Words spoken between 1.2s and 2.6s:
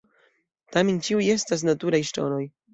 estas "naturaj ŝtonoj".